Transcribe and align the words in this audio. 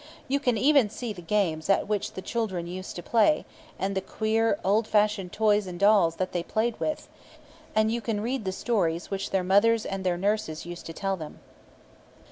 You 0.27 0.39
can 0.39 0.57
even 0.57 0.89
see 0.89 1.13
the 1.13 1.21
games 1.21 1.69
at 1.69 1.87
which 1.87 2.13
the 2.13 2.23
children 2.23 2.65
used 2.65 2.95
to 2.95 3.03
play, 3.03 3.45
and 3.77 3.93
the 3.95 4.01
queer 4.01 4.57
old 4.63 4.87
fashioned 4.87 5.31
toys 5.31 5.67
and 5.67 5.79
dolls 5.79 6.15
that 6.15 6.31
they 6.31 6.41
played 6.41 6.79
with, 6.79 7.07
and 7.75 7.91
you 7.91 8.01
can 8.01 8.19
read 8.19 8.43
the 8.43 8.51
stories 8.51 9.11
which 9.11 9.29
their 9.29 9.43
mothers 9.43 9.85
and 9.85 10.03
their 10.03 10.17
nurses 10.17 10.65
used 10.65 10.87
to 10.87 10.93
tell 10.93 11.17
them. 11.17 11.39